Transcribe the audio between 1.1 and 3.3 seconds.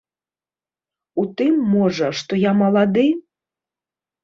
У тым, можа, што я малады?